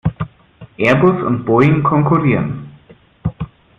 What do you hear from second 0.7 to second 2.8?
Airbus und Boeing konkurrieren.